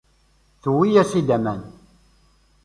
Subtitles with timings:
[0.61, 1.61] Tuwi-as-id aman.